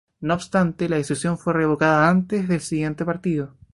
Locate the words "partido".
3.05-3.53